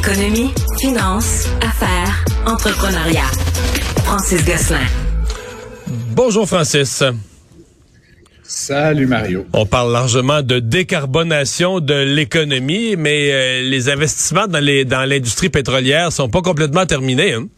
[0.00, 0.48] Économie,
[0.80, 3.30] finance, affaires, entrepreneuriat.
[4.02, 4.78] Francis Gosselin.
[6.16, 7.02] Bonjour Francis.
[8.42, 9.44] Salut Mario.
[9.52, 15.50] On parle largement de décarbonation de l'économie, mais euh, les investissements dans les dans l'industrie
[15.50, 17.34] pétrolière sont pas complètement terminés.
[17.34, 17.48] Hein?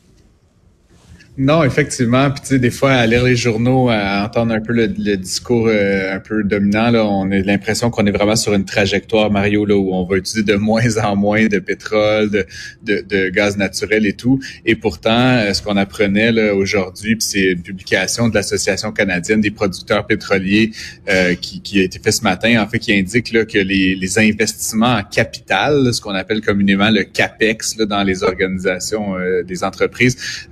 [1.38, 2.30] Non, effectivement.
[2.30, 5.66] Puis tu sais, des fois, à lire les journaux, à entendre un peu le, discours
[5.66, 9.64] euh, un peu dominant, là, on a l'impression qu'on est vraiment sur une trajectoire, Mario,
[9.64, 12.45] là, où on va utiliser de moins en moins de pétrole,
[12.82, 14.40] de, gaz naturel et tout.
[14.66, 19.40] Et pourtant, euh, ce qu'on apprenait là, aujourd'hui, puis c'est une publication de l'Association canadienne
[19.40, 20.73] des producteurs pétroliers
[21.09, 24.96] euh, qui, a été fait ce matin, en fait, qui indique là, que les, investissements
[24.96, 29.14] en capital, ce qu'on appelle communément le CAPEX là, dans les organisations
[29.46, 30.46] des entreprises,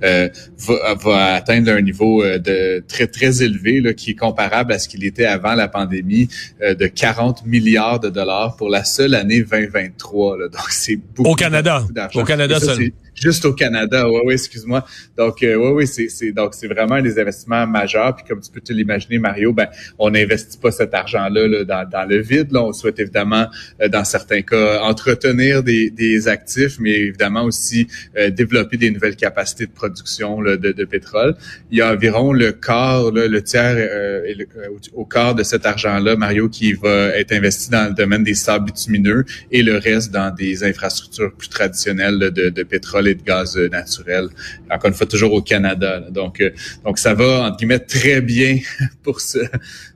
[0.79, 5.03] atteindre un niveau euh, de très très élevé là, qui est comparable à ce qu'il
[5.03, 6.27] était avant la pandémie
[6.61, 10.37] euh, de 40 milliards de dollars pour la seule année 2023.
[10.37, 10.47] Là.
[10.47, 11.29] Donc c'est beaucoup.
[11.29, 11.85] Au Canada.
[12.15, 12.91] Au Canada seul.
[13.21, 14.83] Juste au Canada, oui, oui, excuse-moi.
[15.15, 18.15] Donc, euh, oui, oui, c'est, donc c'est vraiment des investissements majeurs.
[18.15, 19.67] Puis comme tu peux te l'imaginer, Mario, ben
[19.99, 22.51] on n'investit pas cet argent-là là, dans, dans le vide.
[22.51, 23.45] Là, on souhaite évidemment,
[23.79, 29.15] euh, dans certains cas, entretenir des, des actifs, mais évidemment aussi euh, développer des nouvelles
[29.15, 31.35] capacités de production là, de, de, pétrole.
[31.69, 34.47] Il y a environ le quart, là, le tiers euh, et le,
[34.93, 38.65] au quart de cet argent-là, Mario, qui va être investi dans le domaine des sables
[38.65, 43.69] bitumineux et le reste dans des infrastructures plus traditionnelles de, de pétrole de gaz euh,
[43.69, 44.27] naturel.
[44.69, 46.01] Encore une fois, toujours au Canada.
[46.09, 46.51] Donc, euh,
[46.83, 48.57] donc ça va, entre guillemets, très bien
[49.03, 49.39] pour ce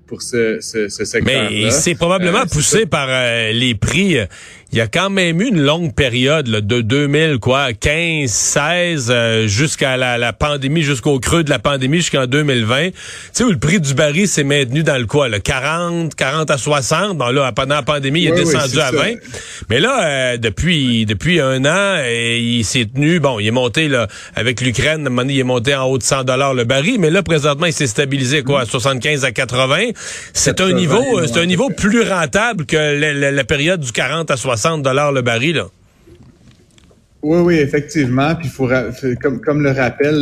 [0.08, 1.50] pour ce, ce, ce secteur-là.
[1.50, 3.08] Mais c'est probablement euh, poussé par
[3.52, 4.18] les prix
[4.72, 9.08] il y a quand même eu une longue période là, de 2000 quoi 15 16
[9.10, 12.94] euh, jusqu'à la, la, pandémie jusqu'au creux de la pandémie jusqu'en 2020 tu
[13.32, 16.58] sais où le prix du baril s'est maintenu dans le quoi là 40 40 à
[16.58, 19.14] 60 bon là pendant la pandémie il est descendu à 20
[19.70, 24.08] mais là euh, depuis depuis un an il s'est tenu bon il est monté là
[24.36, 27.68] avec l'Ukraine il est monté en haut de 100 dollars le baril mais là présentement
[27.68, 29.92] il s'est stabilisé quoi à 75 à 80
[30.34, 34.38] c'est un niveau c'est un niveau plus rentable que la, la période du 40 à
[34.38, 35.58] 60 60 dollars le baril.
[35.58, 35.68] Là.
[37.28, 38.36] Oui, oui, effectivement.
[38.36, 38.70] Puis faut
[39.20, 40.22] comme le rappelle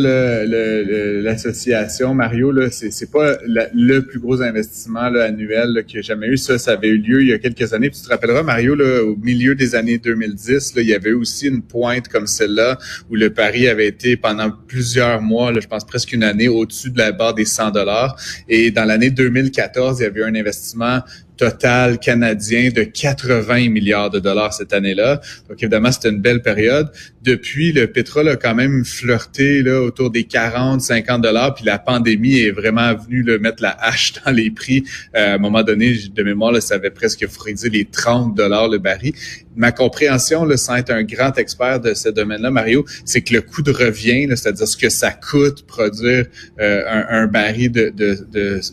[1.22, 6.38] l'association Mario, là, c'est pas le plus gros investissement annuel qu'il y a jamais eu.
[6.38, 7.90] Ça, ça avait eu lieu il y a quelques années.
[7.90, 11.48] Puis tu te rappelleras, Mario, au milieu des années 2010, là, il y avait aussi
[11.48, 12.78] une pointe comme celle-là
[13.10, 16.96] où le pari avait été pendant plusieurs mois, je pense presque une année, au-dessus de
[16.96, 18.16] la barre des 100 dollars.
[18.48, 21.00] Et dans l'année 2014, il y avait eu un investissement
[21.36, 25.20] total canadien de 80 milliards de dollars cette année-là.
[25.48, 26.90] Donc évidemment, c'était une belle période.
[27.24, 31.78] Depuis, le pétrole a quand même flirté là, autour des 40, 50 dollars, puis la
[31.78, 34.84] pandémie est vraiment venue le mettre la hache dans les prix.
[35.16, 38.68] Euh, à un moment donné, de mémoire, là, ça avait presque frisé les 30 dollars
[38.68, 39.14] le baril
[39.56, 43.42] ma compréhension, là, sans être un grand expert de ce domaine-là, Mario, c'est que le
[43.42, 46.26] coût de revient, c'est-à-dire ce que ça coûte produire
[46.60, 47.92] euh, un, baril de,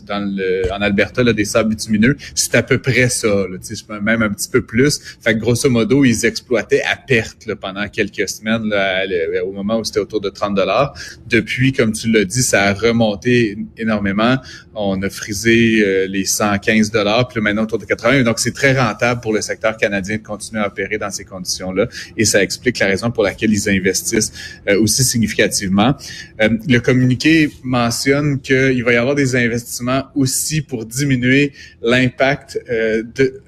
[0.06, 4.30] dans le, en Alberta des sables bitumineux, c'est à peu près ça, là, même un
[4.30, 5.00] petit peu plus.
[5.20, 10.00] Fait que grosso modo, ils exploitaient à perte pendant quelques semaines au moment où c'était
[10.00, 10.94] autour de 30 dollars.
[11.28, 14.36] Depuis, comme tu l'as dit, ça a remonté énormément.
[14.74, 18.22] On a frisé euh, les 115 dollars, puis maintenant autour de 80.
[18.22, 21.88] Donc, c'est très rentable pour le secteur canadien de continuer à opérer dans ces conditions-là.
[22.16, 24.32] Et ça explique la raison pour laquelle ils investissent
[24.68, 25.94] euh, aussi significativement.
[26.40, 31.52] Euh, le communiqué mentionne qu'il va y avoir des investissements aussi pour diminuer
[31.82, 32.58] l'impact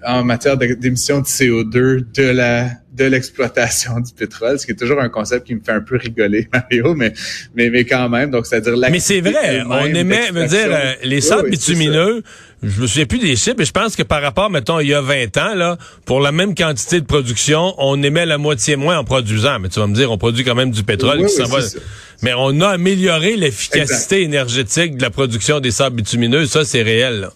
[0.06, 5.00] en matière d'émissions de CO2 de la de l'exploitation du pétrole, ce qui est toujours
[5.00, 7.12] un concept qui me fait un peu rigoler, Mario, mais
[7.54, 8.30] mais, mais quand même.
[8.30, 12.22] Donc, c'est-à-dire Mais c'est vrai, on aimait, veut dire, euh, les sables bitumineux,
[12.62, 14.94] je me souviens plus des chiffres, mais je pense que par rapport, mettons, il y
[14.94, 15.76] a 20 ans, là,
[16.06, 19.58] pour la même quantité de production, on émet la moitié moins en produisant.
[19.58, 21.58] Mais tu vas me dire, on produit quand même du pétrole qui s'en va.
[22.22, 26.46] Mais on a amélioré l'efficacité énergétique de la production des sables bitumineux.
[26.46, 27.32] Ça, c'est réel, là.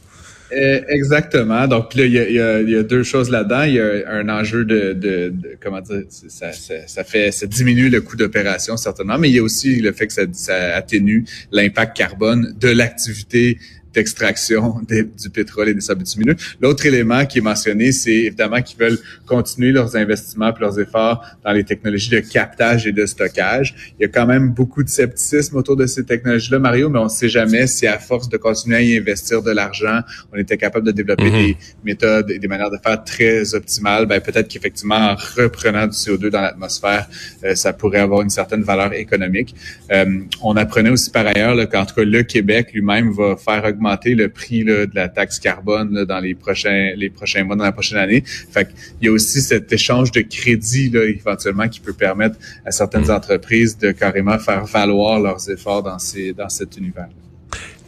[0.53, 1.67] Euh, exactement.
[1.67, 3.62] Donc là, il y a, y a, deux choses là-dedans.
[3.65, 7.91] Il y a un enjeu de, de, comment dire, ça, ça, ça, fait, ça diminue
[7.91, 11.25] le coût d'opération certainement, mais il y a aussi le fait que ça, ça atténue
[11.53, 13.59] l'impact carbone de l'activité
[13.99, 16.37] d'extraction du pétrole et des sables bitumineux.
[16.61, 21.25] L'autre élément qui est mentionné, c'est évidemment qu'ils veulent continuer leurs investissements et leurs efforts
[21.45, 23.75] dans les technologies de captage et de stockage.
[23.99, 27.05] Il y a quand même beaucoup de scepticisme autour de ces technologies-là, Mario, mais on
[27.05, 30.01] ne sait jamais si à force de continuer à y investir de l'argent,
[30.33, 31.33] on était capable de développer mhm.
[31.33, 34.06] des méthodes et des manières de faire très optimales.
[34.06, 37.09] Ben, peut-être qu'effectivement, en reprenant du CO2 dans l'atmosphère,
[37.44, 39.55] euh, ça pourrait avoir une certaine valeur économique.
[39.91, 43.88] Euh, on apprenait aussi par ailleurs qu'en tout cas, le Québec lui-même va faire augmenter
[44.05, 47.99] le prix de la taxe carbone dans les prochains les prochains mois, dans la prochaine
[47.99, 48.23] année.
[48.25, 48.69] Fait
[49.00, 53.06] il y a aussi cet échange de crédit là, éventuellement qui peut permettre à certaines
[53.06, 53.11] mm.
[53.11, 57.08] entreprises de carrément faire valoir leurs efforts dans ces dans cet univers.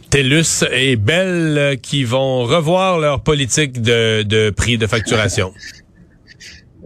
[0.09, 5.53] TELUS et Bell qui vont revoir leur politique de, de prix de facturation.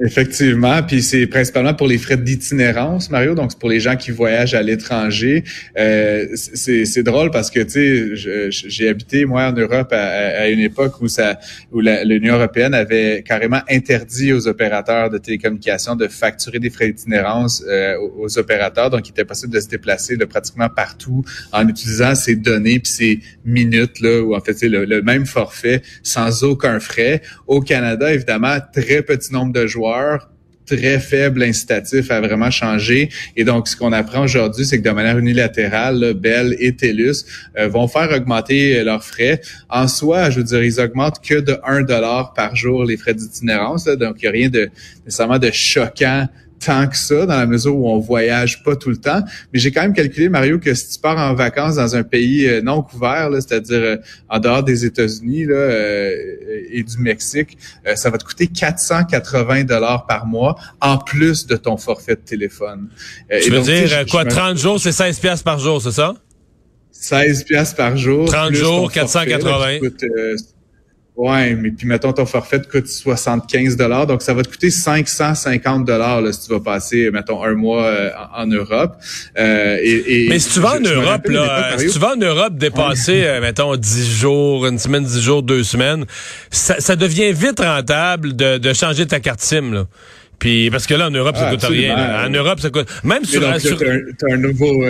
[0.04, 3.34] Effectivement, puis c'est principalement pour les frais d'itinérance, Mario.
[3.34, 5.46] Donc c'est pour les gens qui voyagent à l'étranger.
[5.78, 11.02] Euh, c'est drôle parce que tu sais, j'ai habité moi en Europe à, une époque
[11.02, 11.40] où ça,
[11.72, 17.64] où l'Union européenne avait carrément interdit aux opérateurs de télécommunications de facturer des frais d'itinérance
[17.66, 18.90] euh, aux, opérateurs.
[18.90, 22.92] Donc il était possible de se déplacer de pratiquement partout en utilisant ces données puis
[22.92, 27.22] ces minutes là, ou en fait c'est le, le même forfait sans aucun frais.
[27.48, 29.85] Au Canada, évidemment, très petit nombre de joueurs
[30.66, 33.10] très faible incitatif à vraiment changer.
[33.36, 37.26] Et donc, ce qu'on apprend aujourd'hui, c'est que de manière unilatérale, Bell et TELUS
[37.58, 39.42] euh, vont faire augmenter leurs frais.
[39.70, 43.14] En soi, je veux dire, ils augmentent que de 1 dollar par jour les frais
[43.14, 43.86] d'itinérance.
[43.86, 44.70] Donc, il n'y a rien de
[45.06, 46.28] nécessairement de choquant
[46.64, 49.22] tant que ça, dans la mesure où on voyage pas tout le temps.
[49.54, 52.48] Mais j'ai quand même calculé, Mario, que si tu pars en vacances dans un pays
[52.48, 53.98] euh, non couvert, c'est-à-dire euh,
[54.30, 56.12] en dehors des États-Unis euh,
[56.72, 57.58] et du Mexique,
[57.96, 62.90] ça va te coûter 480 dollars par mois en plus de ton forfait de téléphone.
[63.42, 66.16] Tu veux dire quoi, 30 jours, c'est 16 pièces par jour, c'est ça?
[66.92, 68.26] 16 pièces par jour.
[68.26, 69.80] 30 jours, 480.
[71.18, 74.70] Ouais, mais puis mettons ton forfait te coûte 75 dollars, donc ça va te coûter
[74.70, 78.98] 550 dollars si tu vas passer mettons un mois euh, en, Europe.
[79.38, 83.24] Euh, et, mais si tu vas en Europe là, si tu vas en Europe dépasser
[83.24, 86.06] euh, mettons 10 jours, une semaine, 10 jours, deux semaines,
[86.52, 89.86] ça, ça devient vite rentable de, de changer ta carte SIM là.
[90.38, 92.26] Puis parce que là en Europe ça ah, coûte rien.
[92.26, 93.78] En Europe ça coûte même sur, donc, sur...
[93.82, 94.84] As un, nouveau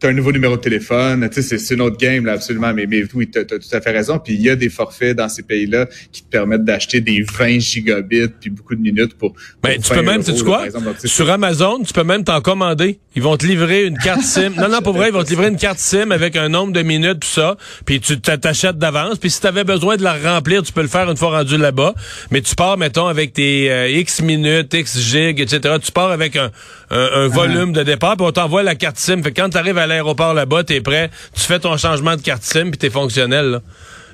[0.00, 2.86] tu un nouveau numéro de téléphone, tu sais, c'est une autre game, là, absolument, mais,
[2.86, 4.18] mais oui, tu as, tout à fait raison.
[4.18, 7.58] Puis il y a des forfaits dans ces pays-là qui te permettent d'acheter des 20
[7.58, 9.34] gigabits puis beaucoup de minutes pour.
[9.62, 10.64] Ben, tu peux même, sais tu quoi?
[11.04, 12.98] Sur Amazon, tu peux même t'en commander.
[13.14, 14.52] Ils vont te livrer une carte SIM.
[14.56, 16.82] non, non, pour vrai, ils vont te livrer une carte SIM avec un nombre de
[16.82, 17.56] minutes, tout ça.
[17.84, 19.18] Puis tu t'achètes d'avance.
[19.18, 21.58] Puis si tu avais besoin de la remplir, tu peux le faire une fois rendu
[21.58, 21.94] là-bas.
[22.30, 25.74] Mais tu pars, mettons, avec tes euh, X minutes, X gigs, etc.
[25.82, 26.50] Tu pars avec un,
[26.90, 29.22] un, volume de départ, puis on t'envoie la carte SIM.
[29.22, 32.22] Fait que quand tu arrives à l'aéroport là-bas, t'es prêt, tu fais ton changement de
[32.22, 33.46] carte SIM, puis t'es fonctionnel.
[33.46, 33.62] Là.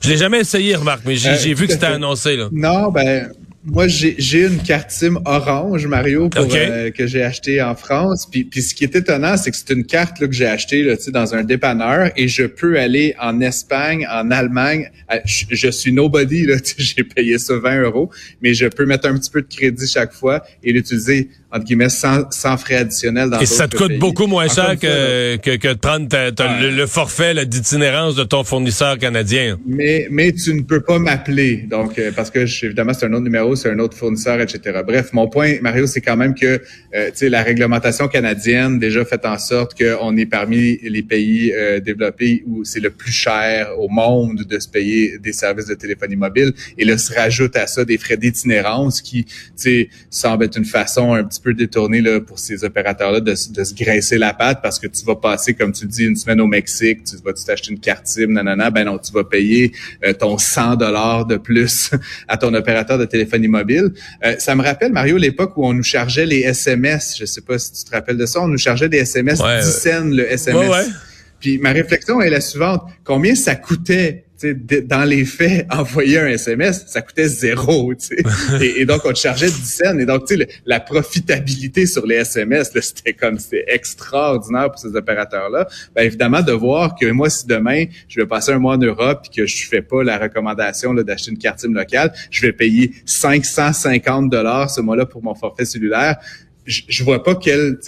[0.03, 2.37] Je l'ai jamais essayé, remarque, mais j'ai euh, vu que c'était annoncé.
[2.37, 2.49] Là.
[2.53, 3.29] Non, ben
[3.69, 8.29] moi, j'ai une carte SIM orange, Mario, euh, que j'ai acheté en France.
[8.31, 10.85] Puis, puis ce qui est étonnant, c'est que c'est une carte là, que j'ai achetée
[10.85, 14.89] là, dans un dépanneur et je peux aller en Espagne, en Allemagne.
[15.25, 16.47] Je, je suis nobody,
[16.79, 18.09] j'ai payé ça 20 euros,
[18.41, 21.89] mais je peux mettre un petit peu de crédit chaque fois et l'utiliser entre guillemets,
[21.89, 25.69] sans, sans frais additionnels dans Et ça te coûte beaucoup moins cher que, que, que,
[25.69, 29.59] de prendre le, forfait d'itinérance de ton fournisseur canadien.
[29.65, 31.67] Mais, mais tu ne peux pas m'appeler.
[31.69, 34.81] Donc, euh, parce que évidemment, c'est un autre numéro, c'est un autre fournisseur, etc.
[34.87, 36.61] Bref, mon point, Mario, c'est quand même que
[36.95, 41.81] euh, sais la réglementation canadienne déjà fait en sorte qu'on est parmi les pays euh,
[41.81, 46.17] développés où c'est le plus cher au monde de se payer des services de téléphonie
[46.17, 46.53] mobile.
[46.77, 50.65] Et là, se rajoute à ça des frais d'itinérance qui, tu sais, semble être une
[50.65, 54.79] façon un petit peu détourné là, pour ces opérateurs-là de, se graisser la patte parce
[54.79, 57.81] que tu vas passer, comme tu dis, une semaine au Mexique, tu vas t'acheter une
[57.81, 59.73] carte SIM, nanana, ben non, tu vas payer
[60.05, 61.91] euh, ton 100 dollars de plus
[62.29, 63.93] à ton opérateur de téléphonie mobile.
[64.25, 67.17] Euh, ça me rappelle, Mario, l'époque où on nous chargeait les SMS.
[67.19, 68.41] Je sais pas si tu te rappelles de ça.
[68.41, 70.91] On nous chargeait des SMS, 10 cents le SMS.
[71.41, 72.83] Puis ma réflexion est la suivante.
[73.05, 74.26] Combien ça coûtait
[74.85, 77.93] dans les faits, envoyer un SMS, ça coûtait zéro.
[78.61, 79.99] et, et, donc, on te chargeait 10 cents.
[79.99, 80.23] Et donc,
[80.65, 85.67] la profitabilité sur les SMS, c'était comme c'était extraordinaire pour ces opérateurs-là.
[85.95, 89.27] Ben, évidemment, de voir que moi, si demain, je vais passer un mois en Europe
[89.27, 92.93] et que je fais pas la recommandation d'acheter une carte SIM locale, je vais payer
[93.05, 96.17] 550 dollars ce mois-là pour mon forfait cellulaire.
[96.65, 97.79] Je, je vois pas quel,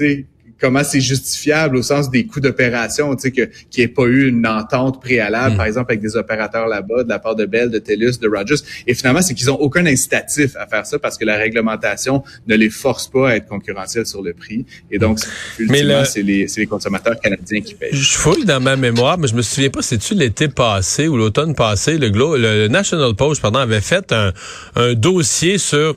[0.61, 4.05] comment c'est justifiable au sens des coûts d'opération, tu sais, que, qu'il n'y ait pas
[4.05, 5.57] eu une entente préalable, mm.
[5.57, 8.63] par exemple, avec des opérateurs là-bas, de la part de Bell, de TELUS, de Rogers.
[8.87, 12.57] Et finalement, c'est qu'ils n'ont aucun incitatif à faire ça parce que la réglementation ne
[12.57, 14.67] les force pas à être concurrentiels sur le prix.
[14.91, 15.19] Et donc,
[15.59, 17.91] ultimement, c'est les, les, consommateurs canadiens qui payent.
[17.93, 21.55] Je fouille dans ma mémoire, mais je me souviens pas, c'est-tu l'été passé ou l'automne
[21.55, 24.33] passé, le, le National Post, pardon, avait fait un,
[24.75, 25.97] un dossier sur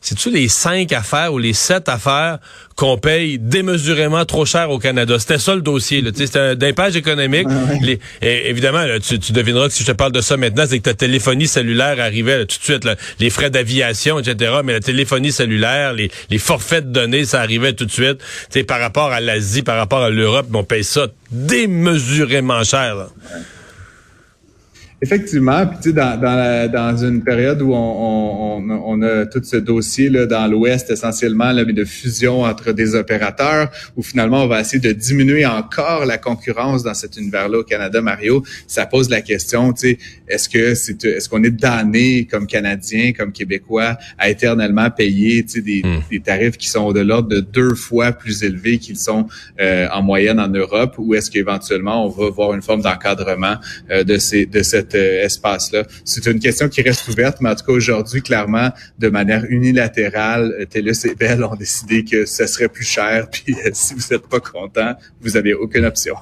[0.00, 2.38] c'est-tu les cinq affaires ou les sept affaires
[2.74, 5.18] qu'on paye démesurément trop cher au Canada?
[5.18, 6.02] C'était ça le dossier.
[6.14, 7.46] C'était un d'impage économique.
[8.22, 11.46] évidemment, tu, devineras que si je te parle de ça maintenant, c'est que ta téléphonie
[11.46, 12.88] cellulaire arrivait tout de suite.
[13.18, 14.52] les frais d'aviation, etc.
[14.64, 18.20] Mais la téléphonie cellulaire, les, forfaits de données, ça arrivait tout de suite.
[18.48, 23.08] T'sais, par rapport à l'Asie, par rapport à l'Europe, on paye ça démesurément cher.
[25.02, 29.40] Effectivement, puis tu sais, dans, dans, dans, une période où on, on, on, a tout
[29.42, 34.44] ce dossier là dans l'Ouest essentiellement, là, mais de fusion entre des opérateurs, où finalement
[34.44, 38.84] on va essayer de diminuer encore la concurrence dans cet univers-là au Canada, Mario, ça
[38.84, 43.32] pose la question, tu sais, est-ce que c'est est-ce qu'on est damné comme Canadiens, comme
[43.32, 46.02] Québécois, à éternellement payer tu sais, des, hmm.
[46.10, 49.28] des tarifs qui sont de l'ordre de deux fois plus élevés qu'ils sont
[49.60, 53.56] euh, en moyenne en Europe, ou est-ce qu'éventuellement on va voir une forme d'encadrement
[53.90, 55.84] euh, de ces de cette euh, espace-là.
[56.04, 60.54] C'est une question qui reste ouverte, mais en tout cas aujourd'hui, clairement, de manière unilatérale,
[60.60, 63.28] euh, TELUS et Bell ont décidé que ça serait plus cher.
[63.32, 66.14] Puis euh, si vous n'êtes pas content, vous avez aucune option.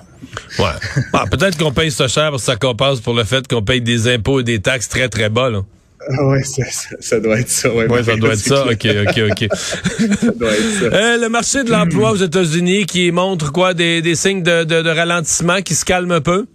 [0.58, 0.66] Ouais.
[1.12, 3.80] Ah, peut-être qu'on paye ça cher parce que ça compense pour le fait qu'on paye
[3.80, 5.50] des impôts et des taxes très très bas.
[5.50, 5.62] Là.
[6.10, 6.62] Ah oui, ça,
[7.00, 7.70] ça, doit être ça.
[7.74, 8.64] Oui, ouais, ça doit être ça.
[8.64, 9.48] OK, OK, OK.
[9.58, 11.16] ça doit être ça.
[11.16, 13.74] le marché de l'emploi aux États-Unis qui montre quoi?
[13.74, 16.46] Des, des signes de, de, de ralentissement qui se calme un peu?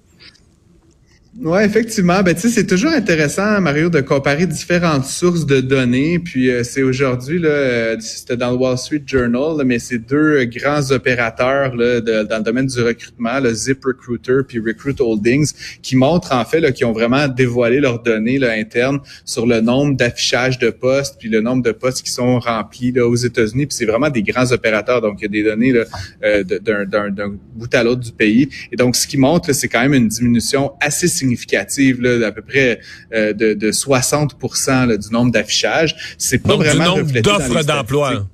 [1.42, 2.22] Ouais, effectivement.
[2.22, 6.20] Ben, c'est toujours intéressant, Mario, de comparer différentes sources de données.
[6.20, 10.46] Puis euh, c'est aujourd'hui, là, euh, c'était dans le Wall Street Journal, mais c'est deux
[10.46, 15.96] grands opérateurs là, dans le domaine du recrutement, le Zip Recruiter puis Recruit Holdings, qui
[15.96, 19.98] montrent en fait là, qui ont vraiment dévoilé leurs données là, internes sur le nombre
[19.98, 23.66] d'affichages de postes, puis le nombre de postes qui sont remplis là, aux États-Unis.
[23.66, 25.86] Puis c'est vraiment des grands opérateurs, donc il y a des données là,
[26.24, 28.50] euh, d'un bout à l'autre du pays.
[28.72, 31.23] Et donc, ce qui montre, c'est quand même une diminution assez significative
[32.02, 32.80] là, d'à peu près
[33.14, 34.38] euh, de, de 60
[34.98, 36.16] du nombre d'affichages.
[36.18, 38.28] C'est pas vraiment du nombre d'offres d'emploi.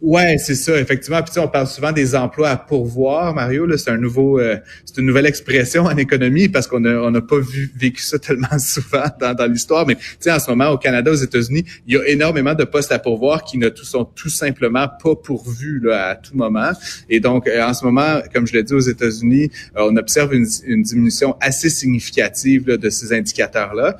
[0.00, 1.20] Ouais, c'est ça, effectivement.
[1.22, 3.66] Puis on parle souvent des emplois à pourvoir, Mario.
[3.66, 7.10] Là, c'est un nouveau, euh, c'est une nouvelle expression en économie parce qu'on a, on
[7.10, 9.86] n'a pas vu vécu ça tellement souvent dans, dans l'histoire.
[9.86, 9.96] Mais
[10.28, 13.42] en ce moment au Canada, aux États-Unis, il y a énormément de postes à pourvoir
[13.42, 16.70] qui ne sont tout simplement pas pourvus là, à tout moment.
[17.10, 20.32] Et donc, euh, en ce moment, comme je l'ai dit aux États-Unis, euh, on observe
[20.32, 23.96] une, une diminution assez significative de ces indicateurs-là.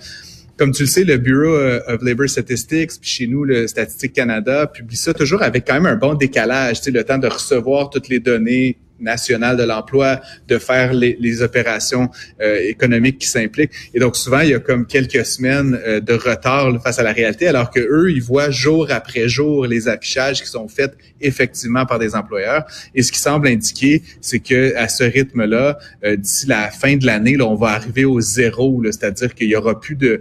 [0.58, 4.12] Comme tu le sais, le Bureau euh, of Labor Statistics, puis chez nous, le Statistique
[4.12, 7.28] Canada, publie ça toujours avec quand même un bon décalage, tu sais, le temps de
[7.28, 12.10] recevoir toutes les données nationales de l'emploi, de faire les, opérations
[12.42, 13.70] euh, économiques qui s'impliquent.
[13.94, 17.12] Et donc souvent, il y a comme quelques semaines euh, de retard face à la
[17.12, 21.86] réalité, alors que eux, ils voient jour après jour les affichages qui sont faits effectivement
[21.86, 22.64] par des employeurs.
[22.96, 25.78] Et ce qui semble indiquer, c'est que à ce rythme-là,
[26.16, 29.94] d'ici la fin de l'année, on va arriver au zéro, c'est-à-dire qu'il y aura plus
[29.94, 30.20] de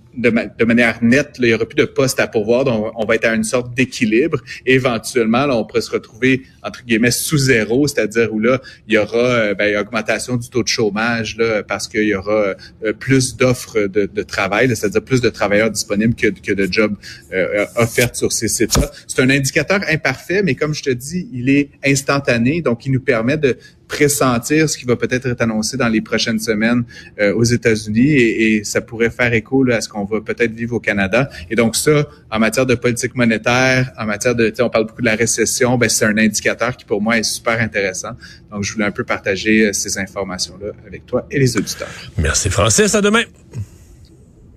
[0.15, 3.25] de, manière nette, il n'y aura plus de postes à pourvoir, donc on va être
[3.25, 4.39] à une sorte d'équilibre.
[4.65, 8.97] Éventuellement, là, on pourrait se retrouver, entre guillemets, sous zéro, c'est-à-dire où là, il y
[8.97, 13.37] aura euh, ben, augmentation du taux de chômage là, parce qu'il y aura euh, plus
[13.37, 16.95] d'offres de, de, travail, c'est-à-dire plus de travailleurs disponibles que, que de jobs
[17.33, 18.91] euh, offerts sur ces sites-là.
[19.07, 23.01] C'est un indicateur imparfait, mais comme je te dis, il est instantané, donc il nous
[23.01, 23.57] permet de
[23.91, 26.85] pressentir ce qui va peut-être être annoncé dans les prochaines semaines
[27.19, 30.51] euh, aux États-Unis et, et, ça pourrait faire écho là, à ce qu'on va peut-être
[30.51, 31.29] vivre au Canada.
[31.49, 35.07] Et donc ça, en matière de politique monétaire, en matière de, on parle beaucoup de
[35.07, 38.11] la récession, ben c'est un indicateur qui pour moi est super intéressant.
[38.51, 41.89] Donc je voulais un peu partager euh, ces informations-là avec toi et les auditeurs.
[42.17, 43.23] Merci Francis, à demain.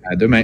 [0.03, 0.43] À demain.